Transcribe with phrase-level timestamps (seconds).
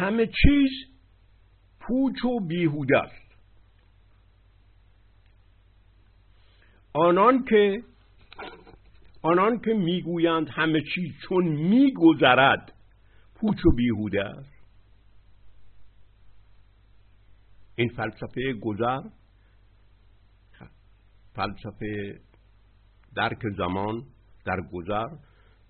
[0.00, 0.70] همه چیز
[1.80, 3.30] پوچ و بیهوده است.
[6.92, 7.82] آنان که
[9.22, 12.72] آنان که می‌گویند همه چیز چون میگذرد
[13.34, 14.60] پوچ و بیهوده است.
[17.76, 19.00] این فلسفه گذر
[21.34, 22.20] فلسفه
[23.14, 24.04] درک زمان
[24.44, 25.08] در گذر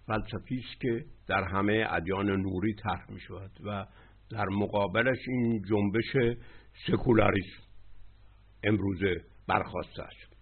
[0.06, 3.86] فلسفی است که در همه ادیان نوری طرح می شود و
[4.30, 6.36] در مقابلش این جنبش
[6.86, 7.62] سکولاریسم
[8.64, 10.36] امروزه برخواسته است.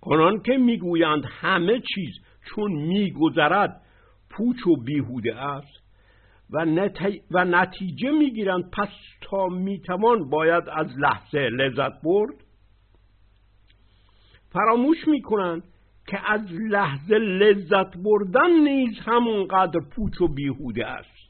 [0.00, 2.14] آنان که می‌گویند همه چیز
[2.44, 3.82] چون میگذرد
[4.30, 5.82] پوچ و بیهوده است
[6.50, 6.64] و,
[7.30, 8.88] و نتیجه می‌گیرند پس
[9.20, 12.34] تا می‌توان باید از لحظه لذت برد.
[14.52, 15.62] فراموش می‌کنند
[16.06, 21.27] که از لحظه لذت بردن نیز همونقدر پوچ و بیهوده است.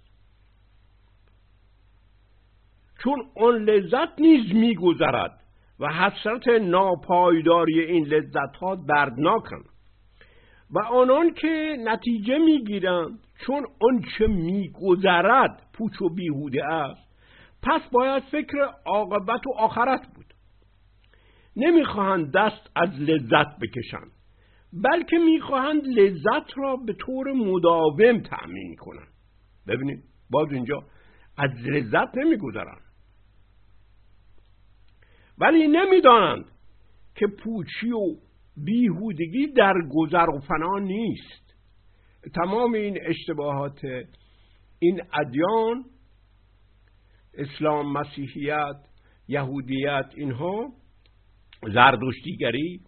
[3.02, 5.41] چون آن لذت نیز میگذرد
[5.80, 9.64] و حسرت ناپایداری این لذت ها دردناکند
[10.70, 17.08] و آنان که نتیجه می‌گیرند چون آنچه میگذرد پوچ و بیهوده است
[17.62, 20.34] پس باید فکر عاقبت و آخرت بود.
[21.56, 24.12] نمی‌خواهند دست از لذت بکشند
[24.72, 29.12] بلکه می‌خواهند لذت را به طور مداوم تأمین کنند.
[29.69, 30.82] ببینید باز اینجا
[31.38, 32.88] از لذت نمیگذرند.
[35.41, 36.44] ولی نمی‌دانند
[37.14, 38.17] که پوچی و
[38.56, 41.55] بیهودگی در گذر و فنا نیست.
[42.34, 43.81] تمام این اشتباهات
[44.78, 45.84] این ادیان
[47.34, 48.77] اسلام مسیحیت
[49.28, 50.72] یهودیت اینها
[51.75, 52.81] زردشتیگری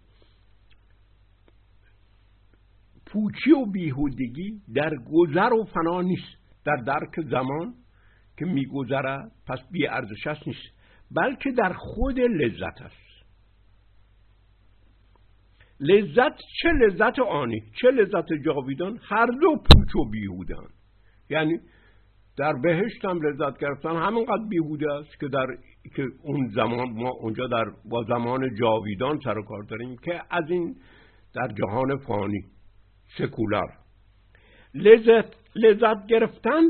[3.06, 6.41] پوچی و بیهودگی در گذر و فنا نیست.
[6.65, 7.75] در درک زمان
[8.39, 10.80] که میگذرد پس بی ارزش نیست.
[11.10, 13.10] بلکه در خود لذت است.
[15.81, 20.66] لذت چه لذت آنی؟ چه لذت جاویدان؟ هر دو پوچ و بیهودن
[21.31, 21.59] یعنی
[22.37, 25.47] در بهشت هم لذت گرفتن همینقدر بیهوده است که در
[25.97, 30.50] که اون زمان ما اونجا در با زمان جاویدان سر و کار داریم که از
[30.50, 30.76] این
[31.34, 32.44] در جهان فانی
[33.19, 33.72] سکولار.
[34.75, 36.62] لذت لذت گرفتن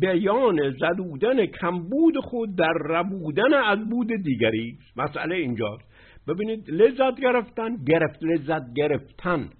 [0.00, 4.78] بیان زدودن کمبود خود در ربودن از بود دیگری.
[4.96, 5.84] مسئله اینجاست.
[6.28, 9.50] ببینید لذت گرفتن گرفت لذت گرفتن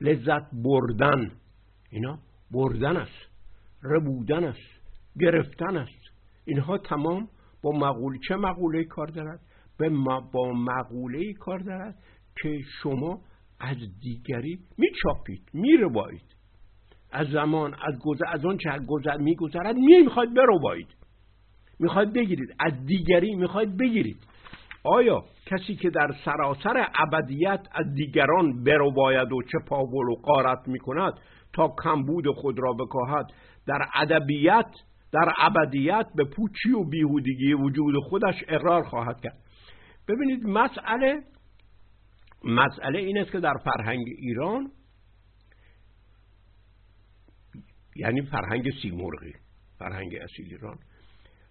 [0.00, 1.30] لذت بردن.
[1.90, 2.18] اینا
[2.50, 3.28] بردن است
[3.82, 4.82] ربودن است
[5.18, 6.12] گرفتن است.
[6.44, 7.28] اینها تمام
[7.62, 9.40] با مقول چه مقوله کار دارد؟
[9.78, 9.88] به
[10.32, 11.94] با مقوله کار دارد
[12.42, 13.20] که شما
[13.60, 16.35] از دیگری میچاپید میربایید.
[17.12, 20.88] از زمان از گذر از اون چه گذر میگذرد می می‌خواید بایید
[21.80, 22.48] می‌خواید بگیرید.
[22.60, 24.16] از دیگری می‌خواید بگیرید.
[24.84, 31.12] آیا کسی که در سراسر ابدیت از دیگران باید و چه پاول و قارت می‌کند
[31.52, 33.26] تا کمبود خود را بکاهد
[33.66, 34.66] در ادبیت
[35.12, 39.36] در ابدیت به پوچی و بیهودگی وجود خودش اقرار خواهد کرد؟
[40.08, 41.22] ببینید مسئله
[42.44, 44.70] مسئله این است که در فرهنگ ایران
[47.98, 49.32] یعنی فرهنگ سیمرغی
[49.78, 50.78] فرهنگ اصیل ایران.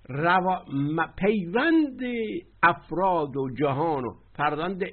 [0.09, 0.65] روا...
[1.17, 1.99] پیوند
[2.63, 4.83] افراد و جهان و پیوند,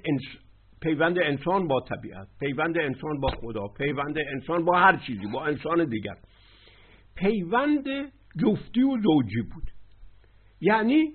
[0.81, 5.85] پیوند انسان با طبیعت پیوند انسان با خدا پیوند انسان با هر چیزی با انسان
[5.85, 6.17] دیگر.
[7.15, 7.85] پیوند
[8.39, 9.71] جفتی و زوجی بود.
[10.61, 11.15] یعنی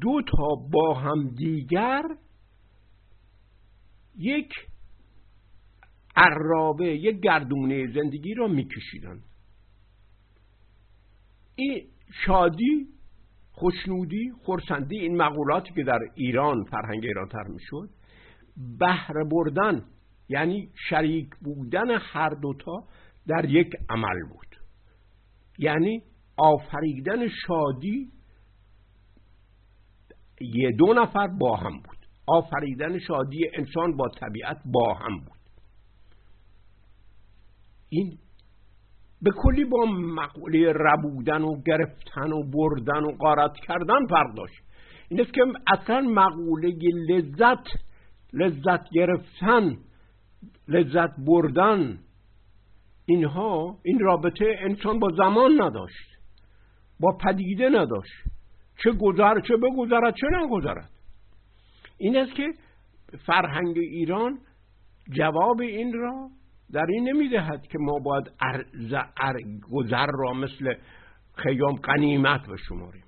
[0.00, 2.02] دو تا با هم دیگر
[4.18, 4.52] یک
[6.16, 9.22] عرابه یک گردونه زندگی را میکشیدند.
[11.56, 11.82] این
[12.26, 12.86] شادی
[13.52, 17.90] خوشنودی خورسندی این مقولاتی که در ایران فرهنگ ایران تر می‌شد
[18.78, 19.84] بهره بردن
[20.28, 22.84] یعنی شریک بودن هر دوتا
[23.26, 24.56] در یک عمل بود.
[25.58, 26.02] یعنی
[26.36, 28.10] آفریدن شادی
[30.40, 31.96] یه دو نفر با هم بود.
[32.26, 35.38] آفریدن شادی انسان با طبیعت با هم بود.
[37.88, 38.18] این
[39.22, 44.62] به کلی با مقوله ربودن و گرفتن و بردن و قارت کردن فرق داشت.
[45.08, 46.74] این است که اصلا مقوله
[47.08, 47.66] لذت
[48.32, 49.76] لذت گرفتن
[50.68, 51.98] لذت بردن
[53.06, 56.16] اینها این رابطه انسان با زمان نداشت
[57.00, 58.12] با پدیده نداشت.
[58.82, 60.90] چه گذر چه بگذرد چه نگذرد.
[61.98, 62.52] این است که
[63.26, 64.38] فرهنگ ایران
[65.12, 66.28] جواب این را
[66.72, 68.30] در این نمی‌دهد که ما باید
[69.70, 70.74] گذر را مثل
[71.34, 73.04] خیام قنیمت بشماریم.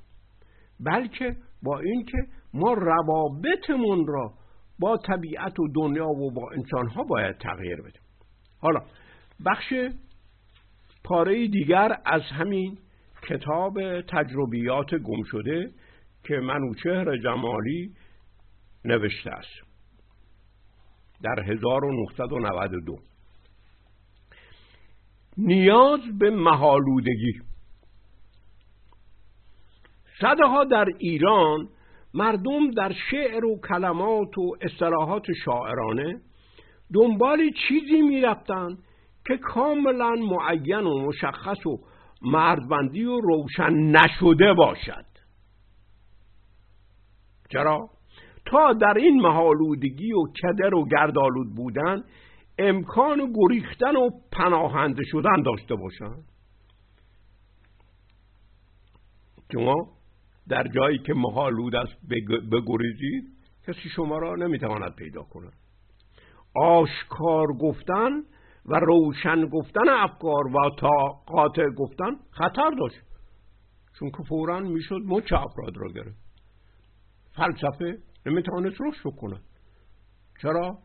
[0.81, 2.19] بلکه با اینکه
[2.55, 4.33] ما روابطمون را
[4.79, 8.03] با طبیعت و دنیا و با انسانها باید تغییر بدیم.
[8.61, 8.81] حالا
[9.47, 9.73] بخش
[11.05, 12.79] پاره دیگر از همین
[13.23, 15.71] کتاب تجربیات گم شده
[16.25, 17.95] که منوچهر جمالی
[18.85, 19.69] نوشته است.
[21.23, 23.08] در 1992
[25.39, 27.41] نیاز به محالودگی
[30.21, 31.69] صدها در ایران
[32.15, 36.21] مردم در شعر و کلمات و اصطلاحات شاعرانه
[36.95, 38.79] دنبال چیزی می‌رفتند
[39.27, 41.79] که کاملا معین و مشخص و
[42.23, 45.05] مردبندی و روشن نشده باشد
[47.53, 47.91] چرا؟
[48.47, 52.05] تا در این محالودگی و کدر و گردالود بودن
[52.59, 56.25] امکان گریختن و پناهنده شدن داشته باشند
[59.53, 59.75] شما
[60.49, 61.93] در جایی که محالود است
[62.51, 63.25] بگریزید
[63.67, 65.53] کسی شما را نمی‌تواند پیدا کند.
[66.57, 68.11] آشکار گفتن
[68.67, 73.01] و روشن گفتن افکار و تا قاطع گفتن خطر داشت.
[73.99, 76.19] چون که فورا می‌شد مچ افراد را گرفت.
[77.33, 79.45] فلسفه نمی‌توانست رشد کند
[80.43, 80.79] چرا؟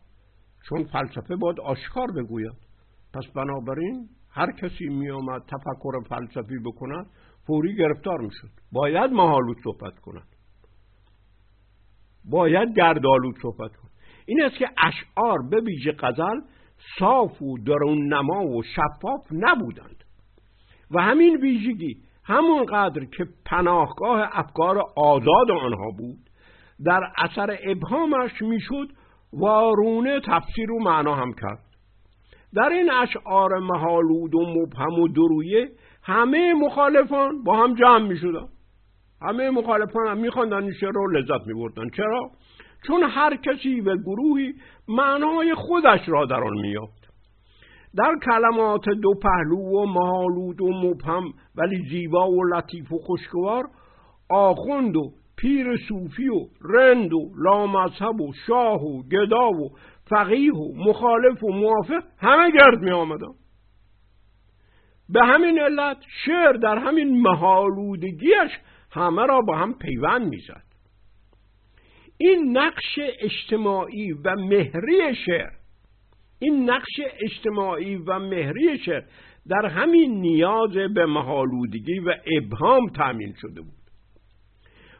[0.69, 2.57] چون فلسفه باید آشکار بگوید.
[3.13, 7.06] پس بنابراین هر کسی میآمد تفکر فلسفی بکند
[7.48, 8.50] فوری گرفتار می‌شد.
[8.71, 10.27] باید محالود صحبت کند.
[12.25, 13.92] باید گردالود صحبت کند.
[14.25, 16.39] این است که اشعار به ویژه غزل
[17.00, 20.04] صاف و درون نما و شفاف نبودند.
[20.92, 26.30] و همین ویژگی همونقدر که پناهگاه افکار آزاد آنها بود
[26.86, 28.88] در اثر ابهامش می‌شد
[29.33, 31.59] وارونه تفسیر و معنا هم کرد.
[32.53, 35.69] در این اشعار محالود و مبهم و درویه
[36.03, 38.47] همه مخالفان با هم جمع می شدن.
[39.21, 42.31] همه مخالفان هم می این شعر رو لذت می بردن چرا؟
[42.88, 44.53] چون هر کسی و گروهی
[44.88, 47.03] معنای خودش را در آن میافت
[47.97, 51.24] در کلمات دو پهلو و محالود و مبهم
[51.56, 53.63] ولی زیبا و لطیف و خوشگوار
[54.29, 59.69] آخوند و پیر صوفی و رند و لامذهب و شاه و گدا و
[60.09, 63.33] فقیه و مخالف و موافق همه گرد می آمدن.
[65.09, 68.51] به همین علت شعر در همین مهالودگیش
[68.91, 70.63] همه را با هم پیوند می‌زد
[72.18, 75.51] این نقش اجتماعی و مهری شعر
[76.39, 79.03] این نقش اجتماعی و مهری شعر
[79.50, 83.82] در همین نیاز به مهالودگی و ابهام تأمین شده بود.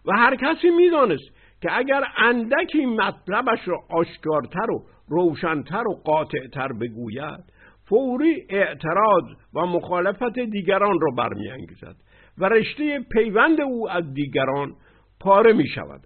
[0.05, 1.29] و هر کسی می‌دانست
[1.61, 7.44] که اگر اندکی مطلبش را آشکارتر و روشنتر و قاطعتر بگوید
[7.89, 9.23] فوری اعتراض
[9.53, 11.95] و مخالفت دیگران را برمیانگیزد
[12.38, 14.75] و رشته پیوند او از دیگران
[15.19, 16.01] پاره می شود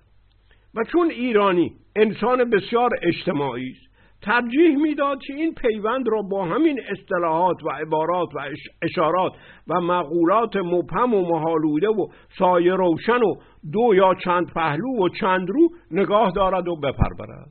[0.76, 3.88] و چون ایرانی انسان بسیار اجتماعی است
[4.22, 8.40] ترجیح می‌داد که این پیوند را با همین اصطلاحات و عبارات و
[8.82, 9.32] اشارات
[9.68, 12.08] و مقولات مبهم و محالوده و
[12.40, 13.36] سایه روشن و
[13.74, 17.50] دو یا چند پهلو و چند رو نگاه دارد و بپرورد.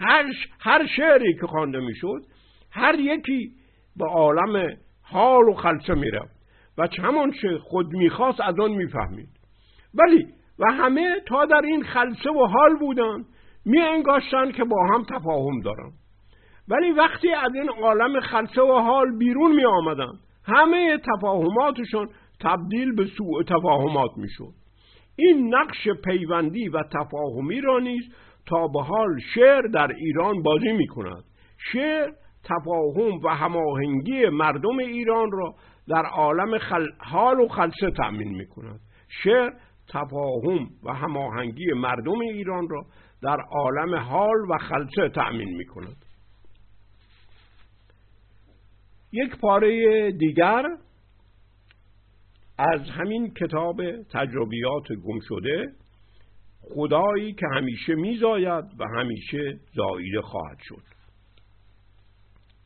[0.00, 0.24] هر,
[0.60, 2.22] هر شعری که خوانده می‌شد
[2.70, 3.50] هر یکی
[3.96, 6.40] به عالم حال و خلصه می‌رفت
[6.78, 9.28] و چمان چه خود می‌خواست از آن می‌فهمید.
[9.94, 10.26] ولی
[10.58, 13.26] و همه تا در این خلصه و حال بودند
[13.64, 15.92] می انگاشتن که با هم تفاهم دارن
[16.68, 20.12] ولی وقتی از این عالم خلصه و حال بیرون می آمدن
[20.44, 22.08] همه تفاهماتشون
[22.40, 24.59] تبدیل به سوء تفاهمات می شد
[25.20, 28.02] این نقش پیوندی و تفاهمی را نیز
[28.46, 31.24] تا به حال شعر در ایران بازی می کند
[31.72, 32.10] شعر
[32.44, 35.54] تفاهم و هماهنگی مردم ایران را
[35.88, 36.86] در عالم خل...
[36.98, 38.80] حال و خلصه تأمین می کند
[39.24, 39.50] شعر
[39.92, 42.84] تفاهم و هماهنگی مردم ایران را
[43.22, 45.96] در عالم حال و خلصه تأمین می کند
[49.12, 50.64] یک پاره دیگر
[52.60, 55.72] از همین کتاب تجربیات گم شده
[56.74, 60.82] خدایی که همیشه میزاید و همیشه زاییده خواهد شد.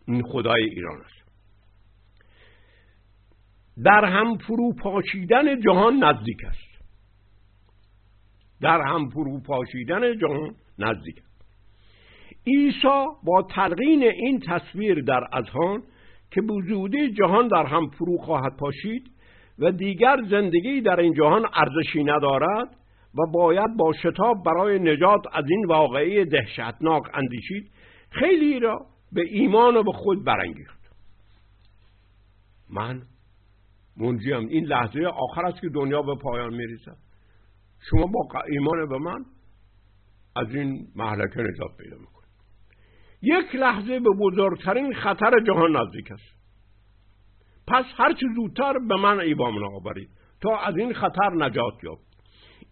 [0.08, 1.24] این خدای ایران است.
[3.84, 6.84] در هم فرو پاشیدن جهان نزدیک است.
[8.60, 11.34] در هم فرو پاشیدن جهان نزدیک است.
[12.46, 15.82] عیسی با تلقین این تصویر در اذهان
[16.30, 19.10] که بزودی جهان در هم فرو خواهد پاشید
[19.58, 22.76] و دیگر زندگی در این جهان ارزشی ندارد
[23.14, 27.70] و باید با شتاب برای نجات از این واقعی دهشتناک اندیشید.
[28.10, 30.80] خیلی را به ایمان و به خود برانگیخت.
[32.70, 33.02] من
[33.96, 34.48] منجیم.
[34.48, 36.96] این لحظه آخر است که دنیا به پایان میریزد
[37.90, 39.24] شما با ایمان به من
[40.36, 42.14] از این محلکه نجات پیدا می‌کنید.
[43.22, 46.43] یک لحظه به بزرگترین خطر جهان نزدیک است.
[47.68, 50.08] پس هرچی زودتر به من ایمان آورید
[50.42, 51.98] تا از این خطر نجات یاب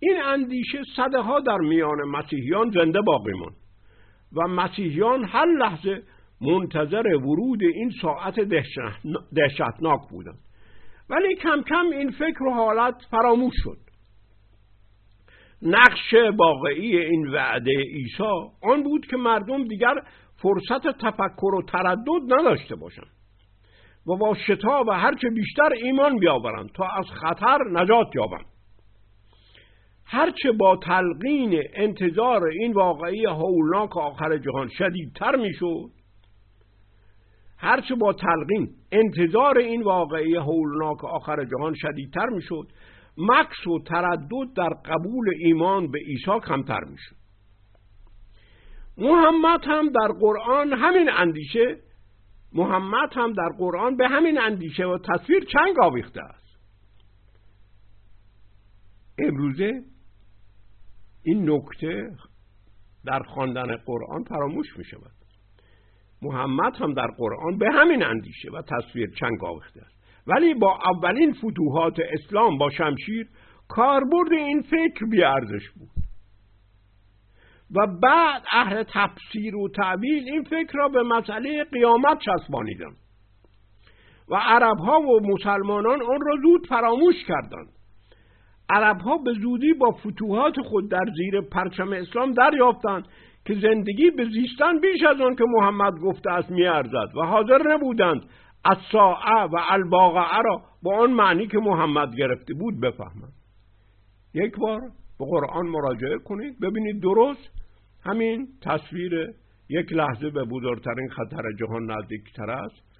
[0.00, 3.56] این اندیشه صده ها در میان مسیحیان زنده باقی ماند
[4.32, 6.02] و مسیحیان هر لحظه
[6.40, 8.40] منتظر ورود این ساعت
[9.34, 10.38] دهشتناک بودند.
[11.11, 13.78] ولی کم کم این فکر و حالت فراموش شد.
[15.62, 18.22] نقش واقعی این وعده عیسی
[18.62, 19.94] آن بود که مردم دیگر
[20.37, 23.22] فرصت تفکر و تردد نداشته باشند.
[24.06, 28.47] و با شتاب هرچه بیشتر ایمان بیاورند تا از خطر نجات یابند.
[30.04, 35.90] هرچه با تلقین انتظار این واقعی هولناک آخر جهان شدیدتر می‌شد
[37.59, 42.66] هرچه با تلقین انتظار این واقعی هولناک آخر جهان شدیدتر می‌شد
[43.18, 47.16] مکس و تردد در قبول ایمان به عیسی کمتر می‌شد.
[48.99, 51.76] محمد هم در قرآن همین اندیشه
[52.54, 56.59] محمد هم در قرآن به همین اندیشه و تصویر چنگ آویخته است.
[59.18, 59.82] امروزه
[61.23, 62.11] این نکته
[63.04, 65.12] در خواندن قرآن فراموش می شود.
[66.23, 70.02] محمد هم در قرآن به همین اندیشه و تصویر چنگ آویخته است.
[70.26, 73.28] ولی با اولین فتوحات اسلام با شمشیر
[73.68, 76.01] کاربرد این فکر بیارزش بود.
[77.76, 82.97] و بعد اهل تفسیر و تعبیل این فکر را به مسئله قیامت چسبانیدند
[84.29, 87.69] و عرب ها و مسلمانان آن را زود فراموش کردند.
[88.71, 93.09] عرب ها به زودی با فتوحات خود در زیر پرچم اسلام دریافتند
[93.45, 98.25] که زندگی به زیستن بیش از آن که محمد گفته است میارزد و حاضر نبودند
[98.64, 103.33] از ساعه و الباقعه را با آن معنی که محمد گرفته بود بفهمند.
[104.35, 104.81] یک بار
[105.19, 106.61] به قرآن مراجعه کنید.
[106.61, 107.50] ببینید درست
[108.04, 109.35] همین تصویر
[109.69, 112.92] یک لحظه به بزرگترین خطر جهان نزدیکتر است.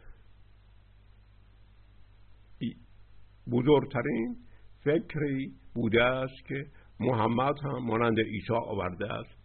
[3.51, 4.37] بزرگترین
[4.85, 6.67] فکری بوده است که
[7.01, 9.43] محمد هم مانند عیسی آورده است.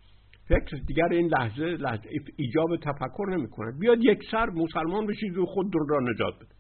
[0.48, 5.46] فکر دیگر این لحظه, لحظه ایجاب تفکر نمی کند بیاد یک سر مسلمان بشید و
[5.46, 6.56] خود را نجات بده.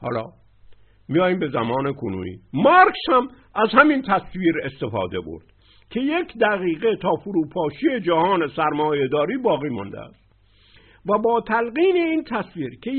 [0.00, 0.22] حالا
[1.08, 2.38] میاییم به زمان کنونی.
[2.52, 5.46] مارکس هم از همین تصویر استفاده برد
[5.90, 8.48] که یک دقیقه تا فروپاشی جهان
[9.12, 10.26] داری باقی مانده است.
[11.08, 12.90] و با تلقین این تصویر که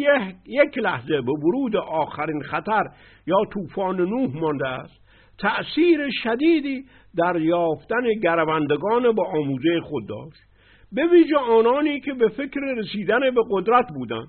[0.46, 2.84] یک لحظه به ورود آخرین خطر
[3.28, 5.08] یا طوفان نوح مانده است
[5.40, 6.86] تأثیر شدیدی
[7.18, 10.42] در یافتن گروندگان با آموزه خود داشت.
[10.92, 14.28] به ویژه آنانی که به فکر رسیدن به قدرت بودند.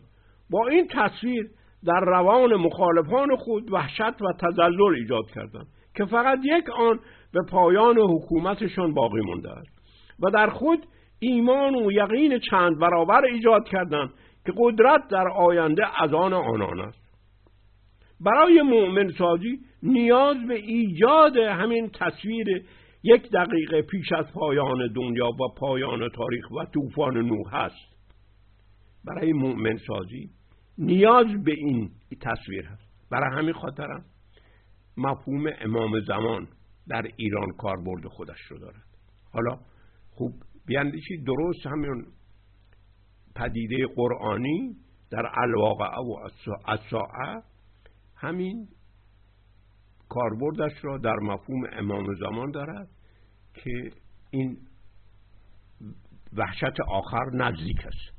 [0.50, 1.46] با این تصویر
[1.84, 5.66] در روان مخالفان خود وحشت و تزلزل ایجاد کردند
[5.96, 7.00] که فقط یک آن
[7.32, 9.78] به پایان حکومتشان باقی مانده است.
[10.22, 10.86] و در خود
[11.18, 14.10] ایمان و یقین چند برابر ایجاد کردند
[14.46, 17.08] که قدرت در آینده از آن آنان است.
[18.20, 22.64] برای مؤمن سازی نیاز به ایجاد همین تصویر
[23.02, 27.98] یک دقیقه پیش از پایان دنیا و پایان تاریخ و طوفان نوح هست
[29.04, 30.30] برای مؤمن سازی
[30.78, 32.88] نیاز به این تصویر هست.
[33.10, 34.04] برای همین خاطرم
[34.96, 36.48] مفهوم امام زمان
[36.88, 38.84] در ایران کاربرد خودش رو دارد.
[39.32, 39.58] حالا
[40.10, 40.34] خوب
[40.66, 42.06] بیاندیشید درست همین
[43.34, 44.76] پدیده قرآنی
[45.10, 46.28] در الواقع و
[46.66, 47.42] الساعه
[48.16, 48.68] همین
[50.08, 52.88] کاربردش را در مفهوم امام زمان دارد
[53.54, 53.90] که
[54.30, 54.58] این
[56.32, 58.17] وحشت آخر نزدیک است.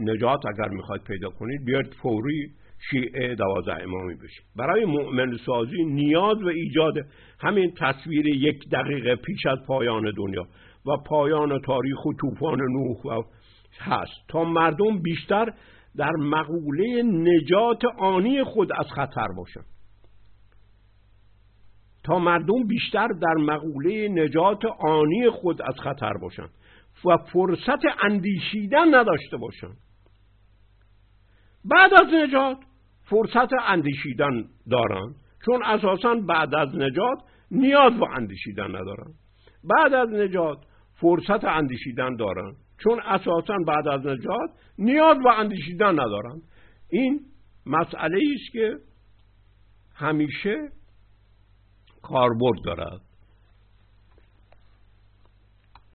[0.00, 2.50] نجات اگر می‌خواید پیدا کنید بیاید فوری
[2.90, 6.94] شیعه دوازده امامی بشید برای مؤمن سازی نیاز به ایجاد
[7.40, 10.46] همین تصویر یک دقیقه پیش از پایان دنیا
[10.86, 13.24] و پایان تاریخ و طوفان نوح
[13.78, 14.28] هست.
[14.28, 15.52] تا مردم بیشتر
[15.96, 19.66] در مقوله نجات آنی خود از خطر باشند.
[22.04, 26.50] تا مردم بیشتر در مقوله نجات آنی خود از خطر باشند.
[27.06, 29.76] و فرصت اندیشیدن نداشته باشند
[31.64, 32.58] بعد از نجات
[33.04, 37.18] فرصت اندیشیدن دارند چون اساسا بعد از نجات
[37.50, 39.14] نیاز به اندیشیدن ندارند
[39.64, 40.58] بعد از نجات
[40.94, 46.42] فرصت اندیشیدن دارند چون اساسا بعد از نجات نیاز به اندیشیدن ندارند
[46.90, 47.20] این
[47.66, 48.76] مسئله است که
[49.94, 50.68] همیشه
[52.02, 53.00] کاربرد دارد.